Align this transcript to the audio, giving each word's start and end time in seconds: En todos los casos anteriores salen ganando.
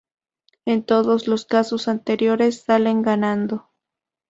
En 0.65 0.83
todos 0.83 1.27
los 1.27 1.45
casos 1.45 1.87
anteriores 1.87 2.63
salen 2.63 3.03
ganando. 3.03 3.69